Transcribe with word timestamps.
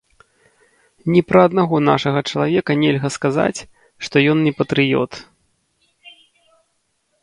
Ні 1.15 1.21
пра 1.31 1.39
аднаго 1.49 1.75
нашага 1.89 2.19
чалавека 2.29 2.71
нельга 2.83 3.09
сказаць, 3.19 3.59
што 4.09 4.15
ён 4.35 4.45
не 4.49 4.53
патрыёт. 4.61 5.25